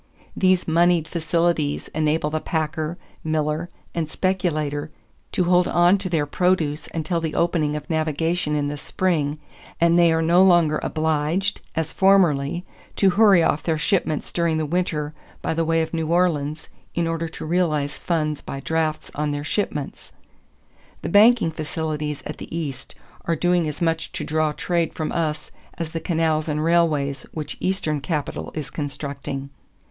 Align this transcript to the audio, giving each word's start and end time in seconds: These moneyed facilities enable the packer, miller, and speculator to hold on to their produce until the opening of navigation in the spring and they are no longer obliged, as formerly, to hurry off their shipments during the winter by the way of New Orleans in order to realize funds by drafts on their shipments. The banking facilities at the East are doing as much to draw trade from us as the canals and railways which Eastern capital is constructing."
These 0.35 0.67
moneyed 0.67 1.07
facilities 1.07 1.87
enable 1.89 2.31
the 2.31 2.39
packer, 2.39 2.97
miller, 3.23 3.69
and 3.93 4.09
speculator 4.09 4.89
to 5.31 5.43
hold 5.43 5.67
on 5.67 5.99
to 5.99 6.09
their 6.09 6.25
produce 6.25 6.87
until 6.91 7.21
the 7.21 7.35
opening 7.35 7.75
of 7.75 7.87
navigation 7.87 8.55
in 8.55 8.67
the 8.67 8.77
spring 8.77 9.37
and 9.79 9.99
they 9.99 10.11
are 10.11 10.23
no 10.23 10.41
longer 10.41 10.79
obliged, 10.81 11.61
as 11.75 11.93
formerly, 11.93 12.65
to 12.95 13.11
hurry 13.11 13.43
off 13.43 13.61
their 13.61 13.77
shipments 13.77 14.31
during 14.31 14.57
the 14.57 14.65
winter 14.65 15.13
by 15.43 15.53
the 15.53 15.63
way 15.63 15.83
of 15.83 15.93
New 15.93 16.07
Orleans 16.07 16.67
in 16.95 17.05
order 17.05 17.27
to 17.27 17.45
realize 17.45 17.95
funds 17.99 18.41
by 18.41 18.59
drafts 18.59 19.11
on 19.13 19.29
their 19.29 19.43
shipments. 19.43 20.11
The 21.03 21.09
banking 21.09 21.51
facilities 21.51 22.23
at 22.25 22.37
the 22.37 22.49
East 22.57 22.95
are 23.25 23.35
doing 23.35 23.67
as 23.67 23.83
much 23.83 24.11
to 24.13 24.23
draw 24.23 24.51
trade 24.51 24.95
from 24.95 25.11
us 25.11 25.51
as 25.77 25.91
the 25.91 25.99
canals 25.99 26.47
and 26.49 26.63
railways 26.63 27.27
which 27.33 27.55
Eastern 27.59 28.01
capital 28.01 28.49
is 28.55 28.71
constructing." 28.71 29.51